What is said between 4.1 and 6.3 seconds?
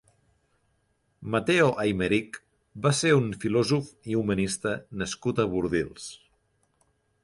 i humanista nascut a Bordils.